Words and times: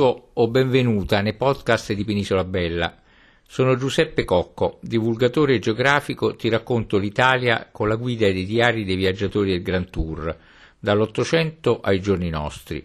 Benvenuto 0.00 0.30
o 0.32 0.48
benvenuta 0.48 1.20
nei 1.20 1.34
podcast 1.34 1.92
di 1.92 2.04
Penisola 2.04 2.44
Bella. 2.44 3.02
Sono 3.46 3.76
Giuseppe 3.76 4.24
Cocco, 4.24 4.78
divulgatore 4.80 5.58
geografico, 5.58 6.36
ti 6.36 6.48
racconto 6.48 6.96
l'Italia 6.96 7.68
con 7.70 7.86
la 7.86 7.96
guida 7.96 8.24
dei 8.32 8.46
diari 8.46 8.86
dei 8.86 8.96
viaggiatori 8.96 9.50
del 9.50 9.60
Grand 9.60 9.90
Tour, 9.90 10.34
dall'Ottocento 10.78 11.82
ai 11.82 12.00
giorni 12.00 12.30
nostri. 12.30 12.82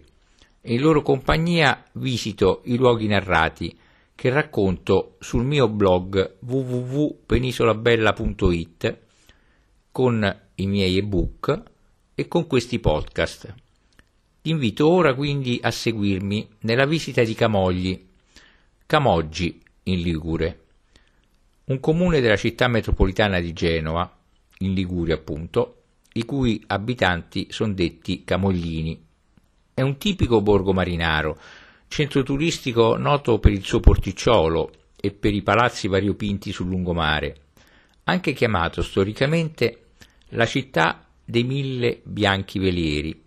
In 0.64 0.78
loro 0.78 1.00
compagnia 1.00 1.82
visito 1.92 2.60
i 2.64 2.76
luoghi 2.76 3.06
narrati 3.06 3.74
che 4.14 4.28
racconto 4.28 5.16
sul 5.18 5.46
mio 5.46 5.68
blog 5.68 6.36
www.penisolabella.it 6.40 8.98
con 9.90 10.40
i 10.56 10.66
miei 10.66 10.98
ebook 10.98 11.62
e 12.14 12.28
con 12.28 12.46
questi 12.46 12.78
podcast. 12.78 13.54
Ti 14.46 14.52
invito 14.52 14.88
ora 14.88 15.12
quindi 15.12 15.58
a 15.60 15.72
seguirmi 15.72 16.48
nella 16.60 16.86
visita 16.86 17.24
di 17.24 17.34
Camogli, 17.34 18.00
Camoggi 18.86 19.60
in 19.82 20.00
Ligure, 20.02 20.60
un 21.64 21.80
comune 21.80 22.20
della 22.20 22.36
città 22.36 22.68
metropolitana 22.68 23.40
di 23.40 23.52
Genova, 23.52 24.08
in 24.58 24.72
Liguria 24.72 25.16
appunto, 25.16 25.82
i 26.12 26.24
cui 26.24 26.62
abitanti 26.68 27.48
sono 27.50 27.72
detti 27.72 28.22
Camoglini. 28.22 29.04
È 29.74 29.80
un 29.80 29.96
tipico 29.96 30.40
borgo 30.40 30.72
marinaro, 30.72 31.40
centro 31.88 32.22
turistico 32.22 32.96
noto 32.96 33.40
per 33.40 33.50
il 33.50 33.64
suo 33.64 33.80
porticciolo 33.80 34.70
e 34.94 35.10
per 35.10 35.34
i 35.34 35.42
palazzi 35.42 35.88
variopinti 35.88 36.52
sul 36.52 36.68
lungomare, 36.68 37.36
anche 38.04 38.32
chiamato 38.32 38.80
storicamente 38.80 39.86
la 40.28 40.46
città 40.46 41.04
dei 41.24 41.42
mille 41.42 42.00
bianchi 42.04 42.60
velieri 42.60 43.24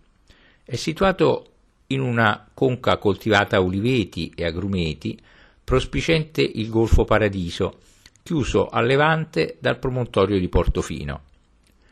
è 0.70 0.76
situato 0.76 1.46
in 1.88 2.00
una 2.00 2.48
conca 2.54 2.98
coltivata 2.98 3.58
a 3.58 3.60
uliveti 3.60 4.32
e 4.36 4.46
agrumeti, 4.46 5.20
prospicente 5.64 6.44
il 6.44 6.70
Golfo 6.70 7.06
Paradiso, 7.06 7.80
chiuso 8.22 8.68
a 8.68 8.80
levante 8.80 9.58
dal 9.60 9.80
promontorio 9.80 10.38
di 10.38 10.48
Portofino. 10.48 11.22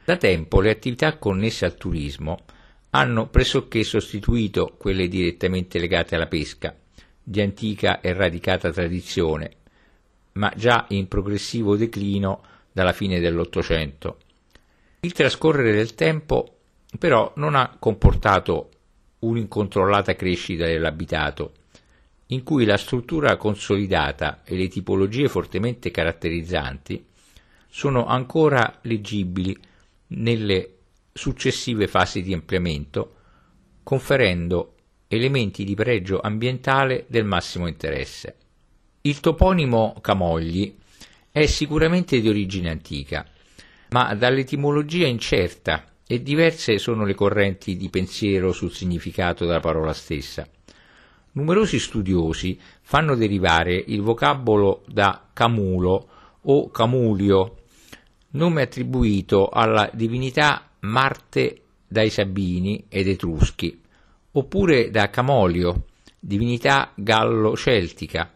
Da 0.06 0.16
tempo 0.18 0.62
le 0.62 0.70
attività 0.70 1.18
connesse 1.18 1.66
al 1.66 1.76
turismo 1.76 2.38
hanno 2.92 3.28
pressoché 3.30 3.84
sostituito 3.84 4.76
quelle 4.78 5.08
direttamente 5.08 5.80
legate 5.80 6.14
alla 6.14 6.28
pesca, 6.28 6.76
di 7.24 7.42
antica 7.42 8.00
e 8.00 8.14
radicata 8.14 8.72
tradizione, 8.72 9.56
ma 10.34 10.54
già 10.56 10.86
in 10.90 11.08
progressivo 11.08 11.76
declino 11.76 12.44
dalla 12.72 12.94
fine 12.94 13.20
dell'Ottocento. 13.20 14.18
Il 15.00 15.14
trascorrere 15.14 15.72
del 15.72 15.96
tempo 15.96 16.57
però 16.98 17.34
non 17.36 17.56
ha 17.56 17.76
comportato 17.78 18.70
un'incontrollata 19.20 20.16
crescita 20.16 20.66
dell'abitato, 20.66 21.54
in 22.28 22.44
cui 22.44 22.66
la 22.66 22.78
struttura 22.78 23.38
consolidata 23.38 24.42
e 24.44 24.56
le 24.56 24.68
tipologie 24.68 25.28
fortemente 25.28 25.92
caratterizzanti 25.92 27.06
sono 27.70 28.06
ancora 28.06 28.80
leggibili 28.84 29.58
nelle 30.08 30.76
successive 31.14 31.88
fasi 31.88 32.22
di 32.22 32.34
ampliamento, 32.34 33.16
conferendo 33.84 34.74
elementi 35.08 35.64
di 35.64 35.76
pregio 35.76 36.20
ambientale 36.20 37.06
del 37.08 37.26
massimo 37.26 37.68
interesse. 37.68 38.36
Il 39.02 39.20
toponimo 39.20 39.96
Camogli 40.02 40.76
è 41.32 41.46
sicuramente 41.46 42.20
di 42.20 42.28
origine 42.28 42.70
antica, 42.70 43.26
ma 43.90 44.14
dall'etimologia 44.16 45.08
incerta 45.08 45.86
e 46.08 46.24
diverse 46.24 46.78
sono 46.80 47.04
le 47.04 47.14
correnti 47.14 47.76
di 47.76 47.90
pensiero 47.90 48.54
sul 48.54 48.72
significato 48.72 49.46
della 49.46 49.60
parola 49.60 49.92
stessa. 49.92 50.48
Numerosi 51.34 51.78
studiosi 51.78 52.58
fanno 52.82 53.16
derivare 53.16 53.76
il 53.76 54.02
vocabolo 54.02 54.84
da 54.88 55.28
Camulo 55.34 56.08
o 56.42 56.72
Camulio, 56.72 57.58
nome 58.32 58.62
attribuito 58.62 59.50
alla 59.50 59.90
divinità 59.94 60.70
Marte 60.80 61.62
dai 61.86 62.10
Sabini 62.10 62.86
ed 62.88 63.08
Etruschi, 63.08 63.82
oppure 64.32 64.90
da 64.90 65.10
Camolio, 65.10 65.88
divinità 66.20 66.92
gallo-celtica. 66.96 68.34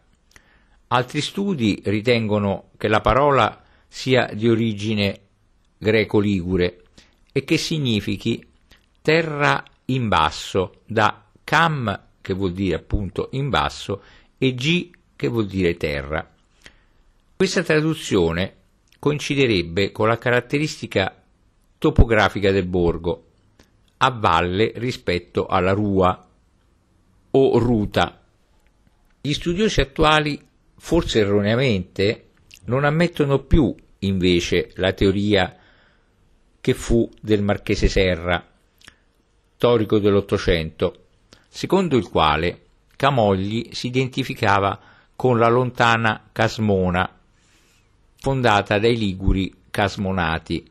Altri 0.88 1.22
studi 1.22 1.82
ritengono 1.86 2.72
che 2.78 2.90
la 2.90 3.00
parola 3.00 3.64
sia 3.88 4.30
di 4.34 4.50
origine 4.50 5.20
greco-ligure 5.78 6.81
e 7.32 7.44
che 7.44 7.58
significhi 7.58 8.46
terra 9.02 9.64
in 9.86 10.08
basso, 10.08 10.82
da 10.86 11.26
cam 11.44 12.08
che 12.22 12.34
vuol 12.34 12.54
dire 12.54 12.76
appunto 12.76 13.30
in 13.32 13.50
basso 13.50 14.02
e 14.38 14.54
g 14.54 14.90
che 15.16 15.28
vuol 15.28 15.48
dire 15.48 15.76
terra. 15.76 16.30
Questa 17.36 17.64
traduzione 17.64 18.56
coinciderebbe 19.00 19.92
con 19.92 20.08
la 20.08 20.18
caratteristica 20.18 21.24
topografica 21.78 22.52
del 22.52 22.68
borgo, 22.68 23.26
a 23.98 24.12
valle 24.12 24.72
rispetto 24.76 25.48
alla 25.48 25.74
rua 25.74 26.28
o 27.32 27.58
ruta. 27.58 28.22
Gli 29.20 29.34
studiosi 29.34 29.82
attuali, 29.82 30.40
forse 30.76 31.20
erroneamente, 31.20 32.30
non 32.66 32.84
ammettono 32.84 33.40
più 33.40 33.74
invece 34.00 34.72
la 34.76 34.94
teoria 34.94 35.56
che 36.62 36.74
fu 36.76 37.10
del 37.20 37.42
marchese 37.42 37.90
Serra, 37.90 38.46
storico 39.56 40.00
dell'Ottocento, 40.00 41.08
secondo 41.50 41.98
il 41.98 42.08
quale 42.08 42.62
Camogli 42.96 43.70
si 43.74 43.88
identificava 43.88 44.80
con 45.16 45.38
la 45.38 45.50
lontana 45.50 46.30
Casmona, 46.32 47.18
fondata 48.18 48.78
dai 48.78 48.96
Liguri 48.96 49.54
Casmonati. 49.72 50.64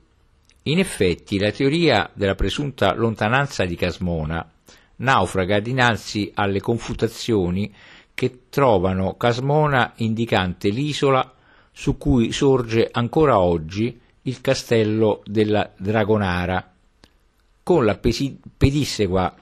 In 0.64 0.78
effetti 0.78 1.38
la 1.38 1.50
teoria 1.50 2.08
della 2.14 2.36
presunta 2.36 2.94
lontananza 2.94 3.64
di 3.64 3.74
Casmona 3.74 4.48
naufraga 4.96 5.58
dinanzi 5.58 6.30
alle 6.34 6.60
confutazioni 6.60 7.74
che 8.14 8.42
trovano 8.48 9.16
Casmona 9.16 9.94
indicante 9.96 10.68
l'isola 10.68 11.34
su 11.72 11.96
cui 11.96 12.30
sorge 12.32 12.88
ancora 12.90 13.40
oggi 13.40 14.00
il 14.22 14.40
castello 14.40 15.22
della 15.24 15.72
Dragonara, 15.76 16.72
con 17.62 17.84
la 17.84 17.98
pedissequa 17.98 19.34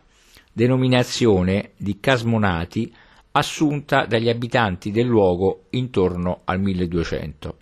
denominazione 0.52 1.72
di 1.76 1.98
Casmonati 2.00 2.92
assunta 3.32 4.06
dagli 4.06 4.28
abitanti 4.28 4.90
del 4.90 5.06
luogo 5.06 5.66
intorno 5.70 6.40
al 6.44 6.60
1200. 6.60 7.56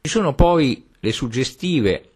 Ci 0.00 0.10
sono 0.10 0.34
poi 0.34 0.86
le 1.00 1.12
suggestive, 1.12 2.10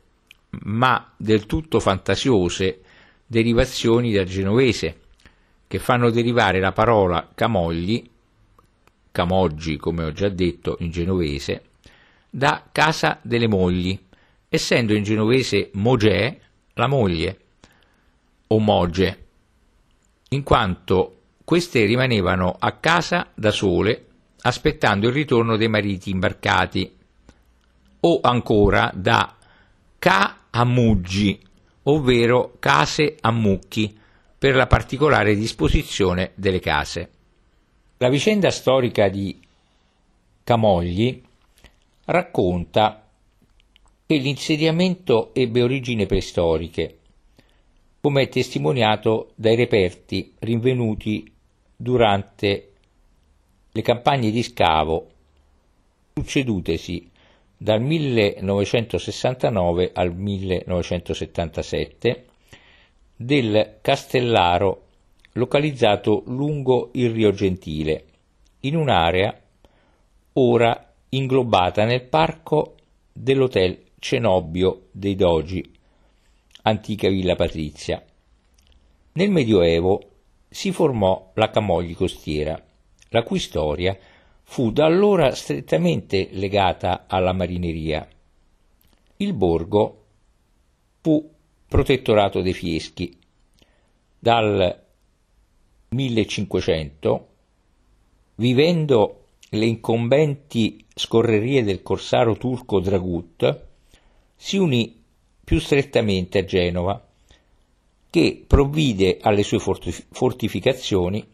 ma 0.65 1.13
del 1.17 1.47
tutto 1.47 1.81
fantasiose, 1.81 2.81
derivazioni 3.27 4.13
dal 4.13 4.25
genovese, 4.25 5.01
che 5.67 5.79
fanno 5.79 6.11
derivare 6.11 6.61
la 6.61 6.73
parola 6.73 7.31
camogli, 7.35 8.09
camoggi 9.13 9.77
come 9.77 10.05
ho 10.05 10.13
già 10.13 10.31
detto 10.31 10.77
in 10.81 10.91
genovese, 10.91 11.63
da 12.31 12.67
casa 12.73 13.21
delle 13.23 13.49
mogli, 13.49 13.99
essendo 14.49 14.95
in 14.95 15.03
genovese 15.03 15.71
mogè 15.75 16.39
la 16.75 16.87
moglie, 16.87 17.41
o 18.49 18.59
moge, 18.59 19.27
in 20.31 20.43
quanto 20.43 21.21
queste 21.45 21.85
rimanevano 21.85 22.57
a 22.59 22.73
casa 22.73 23.31
da 23.35 23.51
sole 23.51 24.07
aspettando 24.43 25.09
il 25.09 25.13
ritorno 25.13 25.57
dei 25.57 25.69
mariti 25.69 26.11
imbarcati, 26.11 26.97
o 28.01 28.21
ancora 28.23 28.91
da 28.95 29.37
ca 29.99 30.45
a 30.51 30.65
muggi, 30.65 31.39
ovvero 31.85 32.57
case 32.59 33.17
a 33.21 33.31
mucchi, 33.31 33.99
per 34.39 34.55
la 34.55 34.67
particolare 34.67 35.35
disposizione 35.35 36.33
delle 36.37 36.61
case. 36.61 37.11
La 37.97 38.09
vicenda 38.09 38.51
storica 38.51 39.09
di 39.09 39.41
Camogli 40.45 41.23
racconta 42.05 43.08
che 44.09 44.17
l'insediamento 44.17 45.35
ebbe 45.35 45.63
origini 45.63 46.07
preistoriche, 46.07 46.97
come 48.01 48.23
è 48.23 48.29
testimoniato 48.31 49.33
dai 49.35 49.55
reperti 49.55 50.33
rinvenuti 50.39 51.31
durante 51.77 52.73
le 53.71 53.83
campagne 53.83 54.31
di 54.31 54.43
scavo 54.43 55.11
succedutesi 56.15 57.11
dal 57.55 57.83
1969 57.83 59.91
al 59.93 60.15
1977 60.15 62.25
del 63.15 63.77
Castellaro 63.83 64.85
localizzato 65.33 66.23
lungo 66.29 66.89
il 66.95 67.11
Rio 67.11 67.33
Gentile, 67.33 68.05
in 68.61 68.75
un'area 68.75 69.39
ora 70.33 70.95
inglobata 71.11 71.85
nel 71.85 72.05
parco 72.05 72.75
dell'Hotel 73.13 73.85
Cenobio 73.99 74.89
dei 74.93 75.17
Dogi, 75.17 75.77
antica 76.63 77.09
villa 77.09 77.35
patrizia. 77.35 78.03
Nel 79.13 79.31
Medioevo 79.31 80.11
si 80.49 80.71
formò 80.71 81.33
la 81.35 81.51
Camogli 81.51 81.95
costiera, 81.95 82.63
la 83.09 83.23
cui 83.23 83.39
storia 83.39 83.99
fu 84.45 84.71
da 84.71 84.85
allora 84.85 85.35
strettamente 85.35 86.29
legata 86.33 87.07
alla 87.09 87.33
marineria. 87.33 88.09
Il 89.17 89.35
borgo 89.35 90.05
fu 91.01 91.31
protettorato 91.67 92.41
dei 92.41 92.55
Fieschi. 92.55 93.19
Dal 94.19 94.85
1500, 95.89 97.29
vivendo 98.37 99.25
le 99.51 99.67
incombenti 99.67 100.85
scorrerie 100.95 101.65
del 101.65 101.83
corsaro 101.83 102.37
turco 102.37 102.79
Dragut, 102.79 103.67
si 104.41 104.57
unì 104.57 105.03
più 105.43 105.59
strettamente 105.59 106.39
a 106.39 106.45
Genova, 106.45 107.05
che 108.09 108.45
provvide 108.47 109.19
alle 109.21 109.43
sue 109.43 109.59
fortificazioni 109.59 111.27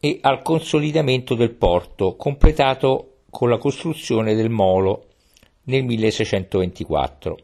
e 0.00 0.18
al 0.22 0.42
consolidamento 0.42 1.34
del 1.34 1.52
porto, 1.52 2.16
completato 2.16 3.18
con 3.30 3.50
la 3.50 3.58
costruzione 3.58 4.34
del 4.34 4.48
molo 4.48 5.06
nel 5.64 5.84
1624. 5.84 7.38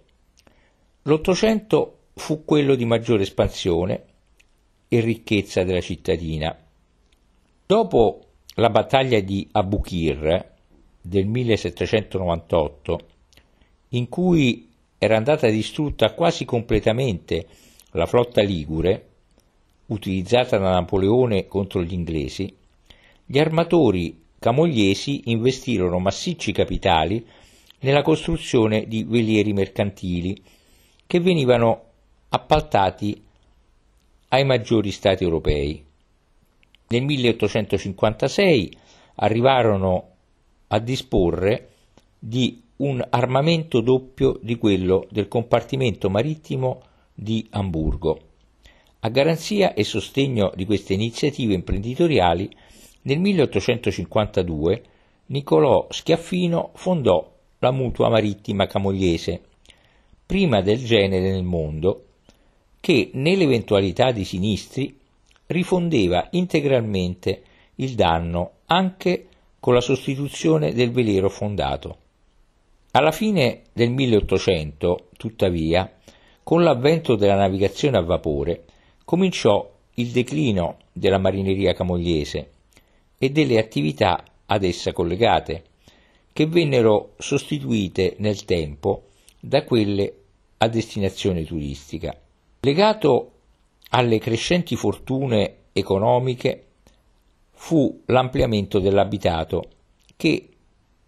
L'Ottocento 1.03 1.99
fu 2.15 2.45
quello 2.45 2.75
di 2.75 2.87
maggiore 2.87 3.25
espansione 3.25 4.05
e 4.89 5.00
ricchezza 5.00 5.65
della 5.65 5.81
cittadina. 5.83 6.57
Dopo 7.67 8.21
la 8.55 8.71
battaglia 8.71 9.21
di 9.21 9.47
Abukir 9.53 10.53
del 11.00 11.27
1798, 11.27 13.00
in 13.91 14.09
cui 14.09 14.73
era 14.99 15.17
andata 15.17 15.49
distrutta 15.49 16.12
quasi 16.12 16.44
completamente 16.44 17.46
la 17.93 18.06
flotta 18.06 18.43
ligure, 18.43 19.08
utilizzata 19.87 20.58
da 20.58 20.70
Napoleone 20.70 21.46
contro 21.46 21.82
gli 21.82 21.93
inglesi, 21.93 22.55
gli 23.25 23.38
armatori 23.38 24.23
camogliesi 24.38 25.31
investirono 25.31 25.99
massicci 25.99 26.52
capitali 26.52 27.25
nella 27.81 28.02
costruzione 28.02 28.87
di 28.87 29.05
velieri 29.05 29.52
mercantili 29.52 30.43
che 31.06 31.20
venivano 31.20 31.82
appaltati 32.31 33.23
ai 34.29 34.44
maggiori 34.44 34.90
stati 34.90 35.23
europei. 35.23 35.85
Nel 36.88 37.02
1856 37.02 38.76
arrivarono 39.17 40.08
a 40.69 40.79
disporre 40.79 41.69
di 42.19 42.63
un 42.85 43.03
armamento 43.09 43.81
doppio 43.81 44.39
di 44.43 44.57
quello 44.57 45.07
del 45.11 45.27
compartimento 45.27 46.11
marittimo 46.11 46.83
di 47.15 47.47
Amburgo. 47.51 48.21
A 49.01 49.09
garanzia 49.09 49.73
e 49.73 49.85
sostegno 49.85 50.53
di 50.55 50.67
queste 50.67 50.93
iniziative 50.93 51.55
imprenditoriali, 51.55 52.51
nel 53.03 53.19
1852 53.21 54.83
Niccolò 55.27 55.87
Schiaffino 55.89 56.73
fondò 56.75 57.33
la 57.59 57.71
Mutua 57.71 58.11
Marittima 58.11 58.67
Camogliese, 58.67 59.41
prima 60.27 60.61
del 60.61 60.85
genere 60.85 61.31
nel 61.31 61.43
mondo, 61.43 62.05
che 62.81 63.11
nell'eventualità 63.15 64.11
di 64.13 64.25
sinistri 64.25 64.99
rifondeva 65.47 66.29
integralmente 66.33 67.43
il 67.77 67.95
danno 67.95 68.51
anche 68.67 69.29
con 69.59 69.73
la 69.73 69.81
sostituzione 69.81 70.75
del 70.75 70.91
velero 70.91 71.31
fondato. 71.31 72.03
Alla 72.96 73.11
fine 73.11 73.62
del 73.73 73.91
1800, 73.91 75.08
tuttavia, 75.17 75.91
con 76.44 76.62
l'avvento 76.62 77.17
della 77.17 77.35
navigazione 77.35 77.96
a 77.96 78.02
vapore, 78.02 78.67
cominciò 79.05 79.69
il 79.94 80.11
declino 80.11 80.76
della 80.93 81.19
marineria 81.19 81.73
camogliese 81.73 82.50
e 83.19 83.31
delle 83.31 83.58
attività 83.58 84.23
ad 84.46 84.62
essa 84.62 84.93
collegate, 84.93 85.64
che 86.32 86.46
vennero 86.46 87.14
sostituite 87.19 88.14
nel 88.19 88.44
tempo 88.44 89.06
da 89.40 89.64
quelle 89.64 90.14
a 90.58 90.69
destinazione 90.69 91.44
turistica. 91.44 92.17
Legato 92.61 93.31
alle 93.90 94.20
crescenti 94.20 94.76
fortune 94.76 95.55
economiche 95.73 96.67
fu 97.50 98.02
l'ampliamento 98.06 98.79
dell'abitato 98.79 99.64
che 100.17 100.50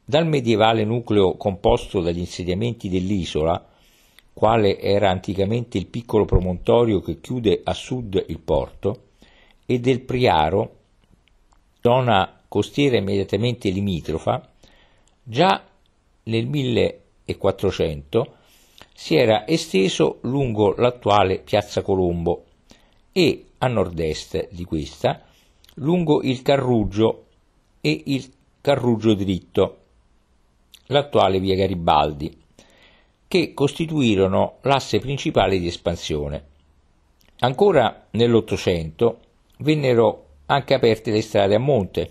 dal 0.08 0.24
medievale 0.24 0.84
nucleo 0.84 1.36
composto 1.36 2.00
dagli 2.00 2.20
insediamenti 2.20 2.88
dell'isola 2.88 3.66
quale 4.32 4.78
era 4.78 5.10
anticamente 5.10 5.78
il 5.78 5.86
piccolo 5.86 6.24
promontorio 6.24 7.00
che 7.00 7.20
chiude 7.20 7.62
a 7.64 7.74
sud 7.74 8.24
il 8.28 8.38
porto, 8.38 9.04
e 9.66 9.80
del 9.80 10.02
Priaro, 10.02 10.76
zona 11.80 12.40
costiera 12.46 12.98
immediatamente 12.98 13.68
limitrofa, 13.70 14.48
già 15.22 15.64
nel 16.24 16.46
1400 16.46 18.34
si 18.94 19.16
era 19.16 19.46
esteso 19.48 20.18
lungo 20.22 20.74
l'attuale 20.76 21.38
Piazza 21.40 21.82
Colombo 21.82 22.44
e 23.12 23.46
a 23.58 23.66
nord-est 23.66 24.50
di 24.52 24.64
questa 24.64 25.24
lungo 25.76 26.22
il 26.22 26.42
Carruggio 26.42 27.24
e 27.80 28.02
il 28.06 28.30
Carruggio 28.60 29.14
dritto, 29.14 29.78
l'attuale 30.86 31.40
via 31.40 31.54
Garibaldi 31.54 32.44
che 33.28 33.54
costituirono 33.54 34.58
l'asse 34.62 34.98
principale 35.00 35.58
di 35.58 35.66
espansione. 35.66 36.44
Ancora 37.40 38.06
nell'Ottocento 38.12 39.20
vennero 39.58 40.24
anche 40.46 40.74
aperte 40.74 41.10
le 41.10 41.22
strade 41.22 41.56
a 41.56 41.58
monte, 41.58 42.10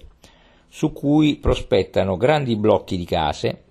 su 0.68 0.92
cui 0.92 1.38
prospettano 1.38 2.18
grandi 2.18 2.58
blocchi 2.58 2.98
di 2.98 3.06
case 3.06 3.64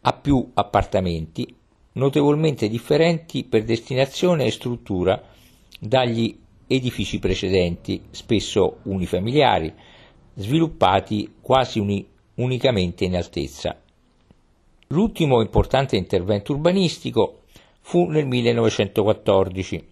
a 0.00 0.12
più 0.12 0.50
appartamenti, 0.54 1.54
notevolmente 1.92 2.68
differenti 2.68 3.44
per 3.44 3.64
destinazione 3.64 4.44
e 4.44 4.50
struttura 4.50 5.22
dagli 5.78 6.36
edifici 6.66 7.18
precedenti, 7.18 8.02
spesso 8.10 8.78
unifamiliari, 8.84 9.72
sviluppati 10.34 11.34
quasi 11.40 11.78
uni- 11.78 12.06
unicamente 12.34 13.04
in 13.04 13.16
altezza. 13.16 13.80
L'ultimo 14.90 15.42
importante 15.42 15.96
intervento 15.96 16.52
urbanistico 16.52 17.42
fu 17.80 18.06
nel 18.06 18.26
1914, 18.26 19.88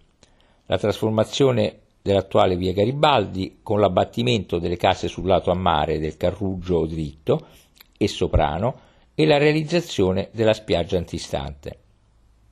la 0.65 0.79
trasformazione 0.79 1.81
dell'attuale 2.01 2.55
via 2.55 2.73
Garibaldi 2.73 3.59
con 3.61 3.79
l'abbattimento 3.79 4.57
delle 4.57 4.75
case 4.75 5.07
sul 5.07 5.27
lato 5.27 5.51
a 5.51 5.55
mare 5.55 5.99
del 5.99 6.17
Carruggio 6.17 6.87
dritto 6.87 7.45
e 7.95 8.07
soprano 8.07 8.79
e 9.13 9.27
la 9.27 9.37
realizzazione 9.37 10.29
della 10.31 10.53
spiaggia 10.53 10.97
antistante. 10.97 11.79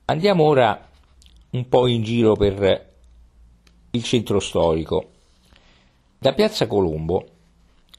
Andiamo 0.04 0.44
ora 0.44 0.88
un 1.50 1.68
po' 1.68 1.88
in 1.88 2.04
giro 2.04 2.34
per 2.34 2.92
il 3.90 4.02
centro 4.04 4.38
storico. 4.38 5.10
Da 6.16 6.32
Piazza 6.32 6.68
Colombo, 6.68 7.26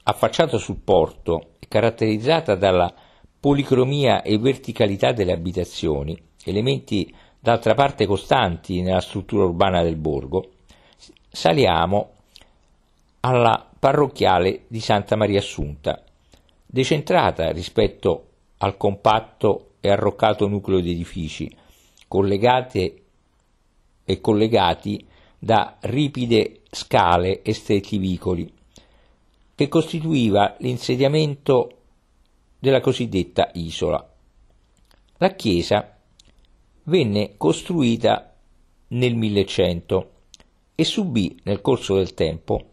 affacciata 0.04 0.56
sul 0.56 0.80
porto 0.82 1.50
e 1.58 1.66
caratterizzata 1.68 2.54
dalla 2.54 2.94
policromia 3.40 4.22
e 4.22 4.38
verticalità 4.38 5.12
delle 5.12 5.32
abitazioni, 5.32 6.20
elementi 6.44 7.14
d'altra 7.38 7.74
parte 7.74 8.06
costanti 8.06 8.82
nella 8.82 9.00
struttura 9.00 9.44
urbana 9.44 9.82
del 9.82 9.96
borgo, 9.96 10.50
saliamo 11.30 12.10
alla 13.20 13.68
parrocchiale 13.78 14.64
di 14.66 14.80
Santa 14.80 15.16
Maria 15.16 15.38
Assunta, 15.38 16.02
decentrata 16.66 17.50
rispetto 17.50 18.24
al 18.58 18.76
compatto 18.76 19.70
e 19.80 19.90
arroccato 19.90 20.48
nucleo 20.48 20.80
di 20.80 20.90
edifici, 20.90 21.54
collegate 22.08 23.02
e 24.04 24.20
collegati 24.20 25.06
da 25.38 25.76
ripide 25.80 26.62
scale 26.70 27.42
e 27.42 27.52
stretti 27.52 27.98
vicoli, 27.98 28.52
che 29.54 29.68
costituiva 29.68 30.56
l'insediamento 30.58 31.77
della 32.58 32.80
cosiddetta 32.80 33.50
isola. 33.54 34.06
La 35.18 35.34
chiesa 35.34 35.96
venne 36.84 37.34
costruita 37.36 38.34
nel 38.88 39.14
1100 39.14 40.10
e 40.74 40.84
subì 40.84 41.38
nel 41.44 41.60
corso 41.60 41.96
del 41.96 42.14
tempo 42.14 42.64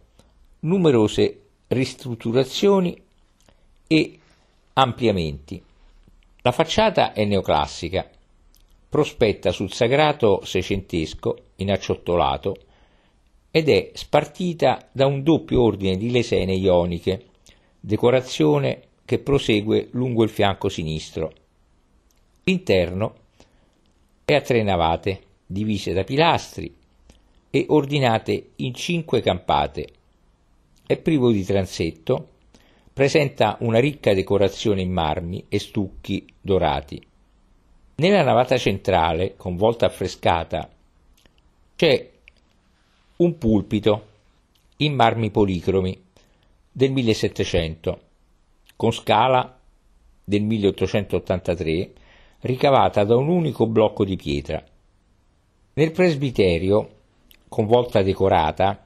numerose 0.60 1.42
ristrutturazioni 1.68 3.00
e 3.88 4.20
ampliamenti. 4.74 5.62
La 6.42 6.52
facciata 6.52 7.14
è 7.14 7.24
neoclassica, 7.26 8.10
prospetta 8.90 9.52
sul 9.52 9.72
sagrato 9.72 10.44
seicentesco 10.44 11.38
in 11.58 11.72
acciottolato 11.72 12.56
ed 13.52 13.70
è 13.70 13.92
spartita 13.94 14.88
da 14.92 15.06
un 15.06 15.24
doppio 15.24 15.62
ordine 15.64 15.98
di 15.98 16.12
lesene 16.12 16.54
ioniche, 16.54 17.26
decorazione 17.80 18.82
che 19.06 19.20
prosegue 19.20 19.90
lungo 19.92 20.24
il 20.24 20.30
fianco 20.30 20.68
sinistro. 20.68 21.32
L'interno 22.44 23.16
è 24.26 24.34
a 24.34 24.42
tre 24.42 24.64
navate, 24.64 25.22
divise 25.46 25.94
da 25.94 26.04
pilastri 26.04 26.76
e 27.52 27.66
ordinate 27.70 28.52
in 28.58 28.74
cinque 28.74 29.22
campate. 29.22 29.88
È 30.86 30.98
privo 30.98 31.32
di 31.32 31.44
transetto, 31.44 32.30
presenta 32.92 33.58
una 33.60 33.80
ricca 33.80 34.14
decorazione 34.14 34.82
in 34.82 34.92
marmi 34.92 35.46
e 35.50 35.60
stucchi 35.60 36.26
dorati. 36.42 37.02
Nella 37.98 38.24
navata 38.24 38.58
centrale, 38.58 39.36
con 39.36 39.56
volta 39.56 39.86
affrescata, 39.86 40.70
c'è 41.76 42.12
un 43.18 43.38
pulpito 43.38 44.08
in 44.78 44.94
marmi 44.94 45.32
policromi 45.32 45.98
del 46.72 46.92
1700, 46.92 48.00
con 48.76 48.92
scala 48.92 49.60
del 50.24 50.44
1883, 50.44 51.94
ricavata 52.42 53.04
da 53.04 53.16
un 53.16 53.30
unico 53.30 53.68
blocco 53.68 54.04
di 54.04 54.16
pietra. 54.16 54.64
Nel 55.74 55.92
presbiterio, 55.92 56.90
con 57.48 57.66
volta 57.66 58.02
decorata, 58.02 58.84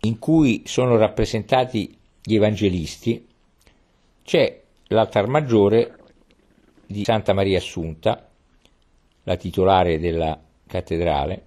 in 0.00 0.18
cui 0.18 0.62
sono 0.64 0.96
rappresentati 0.96 1.96
gli 2.22 2.34
evangelisti, 2.34 3.26
c'è 4.22 4.62
l'altar 4.88 5.26
maggiore 5.26 5.96
di 6.86 7.04
Santa 7.04 7.32
Maria 7.32 7.58
Assunta, 7.58 8.28
la 9.24 9.36
titolare 9.36 9.98
della 9.98 10.38
cattedrale, 10.66 11.44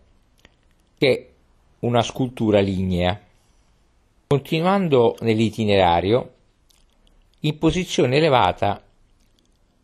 che 0.97 1.09
è 1.09 1.29
una 1.79 2.01
scultura 2.01 2.59
lignea. 2.59 3.19
Continuando 4.27 5.15
nell'itinerario, 5.21 6.33
in 7.43 7.57
posizione 7.57 8.17
elevata 8.17 8.83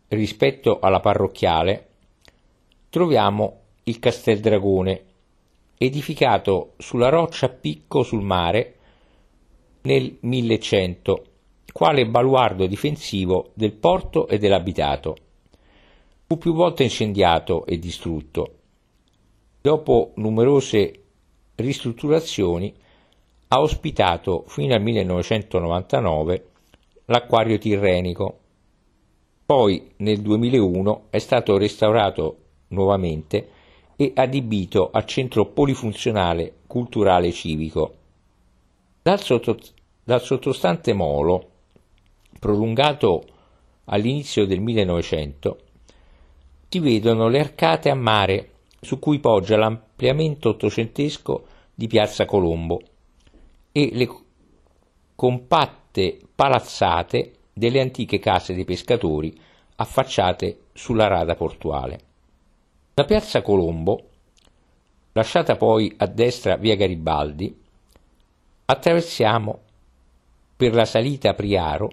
rispetto 0.08 0.78
alla 0.78 1.00
parrocchiale, 1.00 1.88
troviamo 2.88 3.60
il 3.84 3.98
Castel 3.98 4.38
Dragone, 4.38 5.04
edificato 5.76 6.74
sulla 6.78 7.08
roccia 7.08 7.46
a 7.46 7.50
picco 7.50 8.02
sul 8.02 8.22
mare 8.22 8.74
nel 9.82 10.18
1100, 10.20 11.24
quale 11.72 12.06
baluardo 12.06 12.66
difensivo 12.66 13.50
del 13.54 13.72
porto 13.72 14.28
e 14.28 14.38
dell'abitato. 14.38 15.16
Fu 16.26 16.38
più 16.38 16.52
volte 16.54 16.84
incendiato 16.84 17.66
e 17.66 17.78
distrutto. 17.78 18.54
Dopo 19.60 20.12
numerose 20.16 21.02
ristrutturazioni 21.56 22.72
ha 23.48 23.60
ospitato 23.60 24.44
fino 24.46 24.74
al 24.74 24.82
1999 24.82 26.50
l'acquario 27.08 27.58
tirrenico. 27.58 28.38
Poi 29.44 29.92
nel 29.98 30.20
2001 30.20 31.06
è 31.10 31.18
stato 31.18 31.56
restaurato 31.56 32.36
nuovamente 32.68 33.48
e 33.96 34.12
adibito 34.14 34.90
a 34.90 35.04
centro 35.04 35.46
polifunzionale 35.46 36.58
culturale 36.66 37.32
civico. 37.32 37.94
Dal, 39.02 39.20
sotto, 39.20 39.58
dal 40.04 40.20
sottostante 40.20 40.92
molo, 40.92 41.50
prolungato 42.38 43.24
all'inizio 43.86 44.44
del 44.44 44.60
1900, 44.60 45.58
si 46.68 46.78
vedono 46.78 47.28
le 47.28 47.40
arcate 47.40 47.88
a 47.88 47.94
mare 47.94 48.50
su 48.80 48.98
cui 48.98 49.18
poggia 49.18 49.56
l'ampliamento 49.56 50.50
ottocentesco 50.50 51.46
di 51.74 51.86
Piazza 51.86 52.26
Colombo 52.26 52.80
e 53.72 53.90
le 53.94 54.06
compatte 55.18 56.16
palazzate 56.32 57.32
delle 57.52 57.80
antiche 57.80 58.20
case 58.20 58.54
dei 58.54 58.64
pescatori 58.64 59.36
affacciate 59.74 60.66
sulla 60.72 61.08
rada 61.08 61.34
portuale. 61.34 61.98
Da 62.94 63.02
Piazza 63.02 63.42
Colombo, 63.42 64.10
lasciata 65.10 65.56
poi 65.56 65.92
a 65.96 66.06
destra 66.06 66.54
via 66.54 66.76
Garibaldi, 66.76 67.52
attraversiamo 68.66 69.58
per 70.54 70.72
la 70.72 70.84
salita 70.84 71.30
a 71.30 71.34
Priaro 71.34 71.90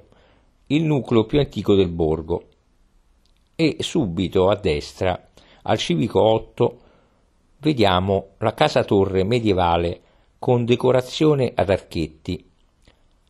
il 0.68 0.84
nucleo 0.84 1.26
più 1.26 1.40
antico 1.40 1.74
del 1.74 1.90
borgo 1.90 2.50
e 3.56 3.78
subito 3.80 4.50
a 4.50 4.56
destra, 4.56 5.30
al 5.64 5.80
civico 5.80 6.22
8, 6.22 6.80
vediamo 7.58 8.28
la 8.38 8.54
casa 8.54 8.84
torre 8.84 9.24
medievale 9.24 10.02
con 10.38 10.64
decorazione 10.64 11.52
ad 11.56 11.72
archetti. 11.72 12.54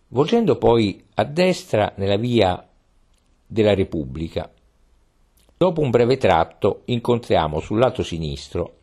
Volgendo 0.09 0.57
poi 0.57 1.03
a 1.15 1.23
destra 1.23 1.93
nella 1.95 2.17
via 2.17 2.67
della 3.45 3.73
Repubblica, 3.73 4.51
dopo 5.57 5.81
un 5.81 5.89
breve 5.89 6.17
tratto 6.17 6.81
incontriamo 6.85 7.59
sul 7.59 7.79
lato 7.79 8.03
sinistro, 8.03 8.73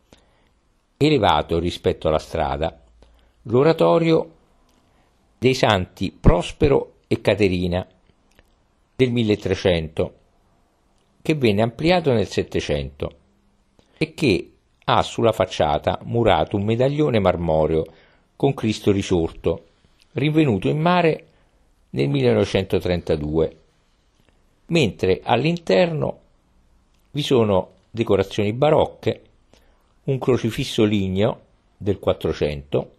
elevato 0.96 1.58
rispetto 1.58 2.08
alla 2.08 2.18
strada, 2.18 2.80
l'oratorio 3.42 4.30
dei 5.38 5.54
santi 5.54 6.16
Prospero 6.18 6.94
e 7.08 7.20
Caterina 7.20 7.86
del 8.94 9.10
1300 9.10 10.14
che 11.22 11.34
venne 11.34 11.62
ampliato 11.62 12.12
nel 12.12 12.26
Settecento 12.26 13.10
e 13.96 14.14
che 14.14 14.52
ha 14.84 15.02
sulla 15.02 15.32
facciata 15.32 16.00
murato 16.04 16.56
un 16.56 16.64
medaglione 16.64 17.20
marmoreo 17.20 17.84
con 18.34 18.54
Cristo 18.54 18.90
risorto, 18.90 19.66
rinvenuto 20.12 20.68
in 20.68 20.78
mare 20.78 21.26
nel 21.90 22.08
1932, 22.08 23.56
mentre 24.66 25.20
all'interno 25.22 26.20
vi 27.10 27.22
sono 27.22 27.70
decorazioni 27.90 28.52
barocche, 28.52 29.22
un 30.04 30.18
crocifisso 30.18 30.84
ligneo 30.84 31.40
del 31.76 31.98
400 31.98 32.90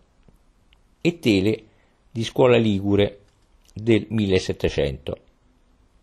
e 1.02 1.20
tele 1.20 1.64
di 2.12 2.24
scuola 2.24 2.58
ligure 2.58 3.20
del 3.74 4.06
1700. 4.10 5.18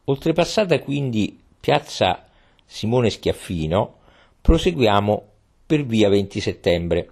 Oltrepassata 0.05 0.81
quindi 0.81 1.39
piazza 1.61 2.27
Simone 2.67 3.11
Schiaffino, 3.11 3.99
proseguiamo 4.41 5.25
per 5.67 5.85
via 5.85 6.09
20 6.09 6.41
settembre 6.41 7.11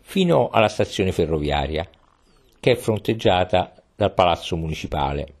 fino 0.00 0.48
alla 0.50 0.68
stazione 0.68 1.12
ferroviaria, 1.12 1.88
che 2.66 2.72
è 2.72 2.74
fronteggiata 2.74 3.80
dal 3.94 4.12
palazzo 4.12 4.56
municipale. 4.56 5.34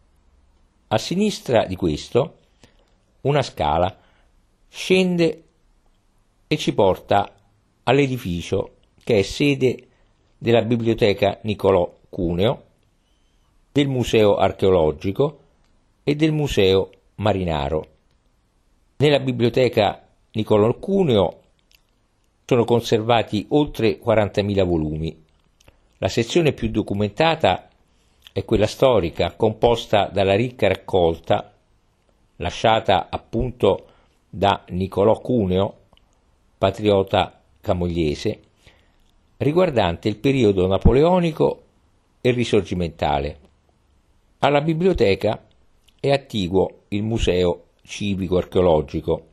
A 0.86 0.96
sinistra 0.96 1.64
di 1.64 1.74
questo 1.74 2.36
una 3.22 3.42
scala 3.42 3.98
scende 4.68 5.42
e 6.46 6.56
ci 6.56 6.72
porta 6.72 7.34
all'edificio 7.82 8.76
che 9.02 9.18
è 9.18 9.22
sede 9.22 9.88
della 10.38 10.62
biblioteca 10.62 11.40
Niccolò 11.42 11.96
Cuneo, 12.08 12.62
del 13.72 13.88
museo 13.88 14.36
archeologico 14.36 15.40
e 16.04 16.14
del 16.14 16.30
museo 16.30 16.90
marinaro. 17.16 17.86
Nella 18.98 19.18
biblioteca 19.18 20.06
Niccolò 20.30 20.72
Cuneo 20.74 21.40
sono 22.44 22.64
conservati 22.64 23.46
oltre 23.48 23.98
40.000 23.98 24.64
volumi. 24.64 25.24
La 25.98 26.08
sezione 26.08 26.52
più 26.52 26.68
documentata 26.68 27.70
è 28.30 28.44
quella 28.44 28.66
storica, 28.66 29.32
composta 29.32 30.10
dalla 30.12 30.34
ricca 30.34 30.68
raccolta 30.68 31.54
lasciata 32.36 33.08
appunto 33.08 33.86
da 34.28 34.62
Niccolò 34.68 35.18
Cuneo, 35.20 35.74
patriota 36.58 37.40
camogliese, 37.62 38.40
riguardante 39.38 40.08
il 40.08 40.18
periodo 40.18 40.66
napoleonico 40.66 41.62
e 42.20 42.30
risorgimentale. 42.30 43.38
Alla 44.40 44.60
biblioteca 44.60 45.46
è 45.98 46.10
attiguo 46.10 46.80
il 46.88 47.02
Museo 47.02 47.68
civico 47.80 48.36
archeologico, 48.36 49.28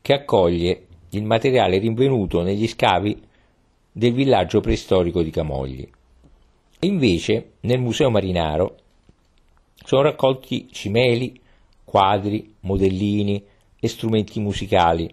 che 0.00 0.12
accoglie 0.12 0.86
il 1.10 1.24
materiale 1.24 1.78
rinvenuto 1.78 2.42
negli 2.42 2.68
scavi 2.68 3.26
del 3.98 4.12
villaggio 4.12 4.60
preistorico 4.60 5.22
di 5.22 5.30
Camogli. 5.30 5.90
Invece, 6.82 7.54
nel 7.62 7.80
Museo 7.80 8.10
Marinaro 8.10 8.76
sono 9.74 10.02
raccolti 10.02 10.68
cimeli, 10.70 11.40
quadri, 11.82 12.54
modellini 12.60 13.44
e 13.76 13.88
strumenti 13.88 14.38
musicali, 14.38 15.12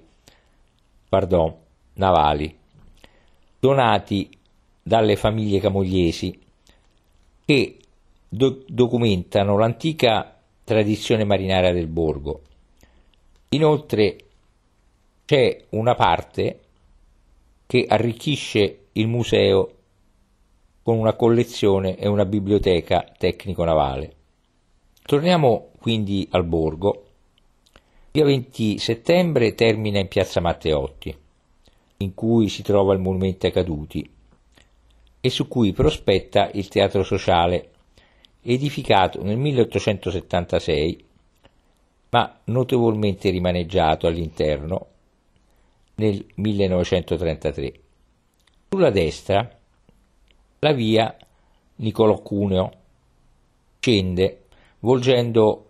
pardon, 1.10 1.52
navali, 1.94 2.56
donati 3.60 4.30
dalle 4.84 5.16
famiglie 5.16 5.60
camogliesi 5.60 6.40
che 7.44 7.78
do- 8.30 8.66
documentano 8.68 9.58
l'antica 9.58 10.38
tradizione 10.64 11.24
marinaria 11.24 11.74
del 11.74 11.88
borgo. 11.88 12.42
Inoltre 13.50 14.18
c'è 15.26 15.64
una 15.70 15.96
parte 15.96 16.60
che 17.66 17.86
arricchisce 17.88 18.88
il 18.94 19.08
museo 19.08 19.72
con 20.84 20.98
una 20.98 21.14
collezione 21.14 21.98
e 21.98 22.08
una 22.08 22.26
biblioteca 22.26 23.12
tecnico-navale. 23.18 24.14
Torniamo 25.02 25.72
quindi 25.80 26.28
al 26.32 26.46
borgo. 26.46 27.04
Via 28.12 28.24
20 28.24 28.78
settembre 28.78 29.56
termina 29.56 30.00
in 30.00 30.08
piazza 30.08 30.40
Matteotti, 30.42 31.16
in 31.98 32.14
cui 32.14 32.50
si 32.50 32.62
trova 32.62 32.94
il 32.94 33.00
monumento 33.00 33.46
ai 33.46 33.52
caduti 33.52 34.10
e 35.20 35.30
su 35.30 35.48
cui 35.48 35.74
prospetta 35.74 36.52
il 36.54 36.68
teatro 36.68 37.04
sociale 37.04 37.72
edificato 38.44 39.24
nel 39.24 39.38
1876 39.38 41.06
ma 42.10 42.40
notevolmente 42.46 43.32
rimaneggiato 43.32 44.06
all'interno 44.06 44.88
nel 45.96 46.26
1933. 46.36 47.74
Sulla 48.70 48.90
destra 48.90 49.50
la 50.60 50.72
via 50.72 51.16
Niccolò 51.76 52.22
Cuneo 52.22 52.72
scende 53.80 54.46
volgendo 54.80 55.70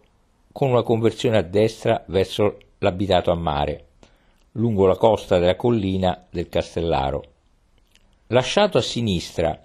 con 0.52 0.70
una 0.70 0.84
conversione 0.84 1.38
a 1.38 1.42
destra 1.42 2.04
verso 2.08 2.58
l'abitato 2.80 3.32
a 3.32 3.36
mare, 3.36 3.88
lungo 4.54 4.86
la 4.86 4.96
costa 4.96 5.38
della 5.38 5.56
collina 5.56 6.26
del 6.30 6.48
Castellaro. 6.48 7.24
Lasciato 8.28 8.78
a 8.78 8.82
sinistra 8.82 9.62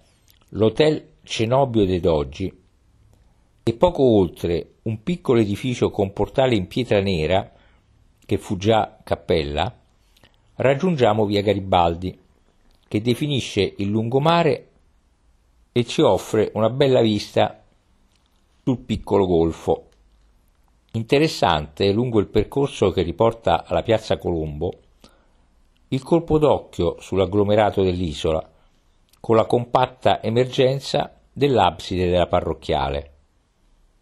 l'hotel 0.51 1.13
Cenobio 1.23 1.85
dei 1.85 2.01
Doggi 2.01 2.61
e 3.63 3.73
poco 3.75 4.03
oltre 4.03 4.75
un 4.83 5.03
piccolo 5.03 5.39
edificio 5.39 5.91
con 5.91 6.13
portale 6.13 6.57
in 6.57 6.67
pietra 6.67 7.01
nera, 7.01 7.53
che 8.27 8.39
fu 8.39 8.57
già 8.57 8.99
cappella, 9.05 9.80
raggiungiamo 10.61 11.25
via 11.25 11.41
Garibaldi, 11.41 12.19
che 12.87 13.01
definisce 13.01 13.75
il 13.79 13.89
lungomare 13.89 14.69
e 15.73 15.85
ci 15.85 16.03
offre 16.03 16.51
una 16.55 16.69
bella 16.69 17.01
vista 17.01 17.63
sul 18.63 18.79
piccolo 18.81 19.27
golfo. 19.27 19.87
Interessante, 20.93 21.93
lungo 21.93 22.19
il 22.19 22.27
percorso 22.27 22.91
che 22.91 23.03
riporta 23.03 23.65
alla 23.65 23.83
piazza 23.83 24.19
Colombo, 24.19 24.73
il 25.89 26.03
colpo 26.03 26.39
d'occhio 26.39 26.97
sull'agglomerato 27.01 27.83
dell'isola, 27.83 28.47
con 29.19 29.37
la 29.37 29.47
compatta 29.47 30.23
emergenza 30.23 31.17
dell'abside 31.33 32.11
della 32.11 32.27
parrocchiale. 32.27 33.10